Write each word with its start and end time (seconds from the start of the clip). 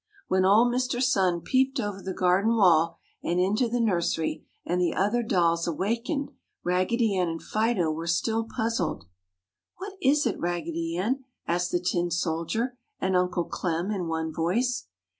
When 0.27 0.45
old 0.45 0.71
Mister 0.71 0.99
Sun 0.99 1.41
peeped 1.41 1.79
over 1.79 2.01
the 2.01 2.11
garden 2.11 2.55
wall 2.55 2.97
and 3.23 3.39
into 3.39 3.67
the 3.69 3.79
nursery, 3.79 4.47
and 4.65 4.81
the 4.81 4.95
other 4.95 5.21
dolls 5.21 5.67
awakened, 5.67 6.31
Raggedy 6.63 7.15
Ann 7.15 7.27
and 7.29 7.39
Fido 7.43 7.91
were 7.91 8.07
still 8.07 8.43
puzzled. 8.45 9.05
"What 9.77 9.93
is 10.01 10.25
it, 10.25 10.39
Raggedy 10.39 10.97
Ann?" 10.97 11.25
asked 11.47 11.69
the 11.71 11.79
tin 11.79 12.09
soldier 12.09 12.79
and 12.99 13.15
Uncle 13.15 13.45
Clem, 13.45 13.91
in 13.91 14.07
one 14.07 14.33
voice. 14.33 14.87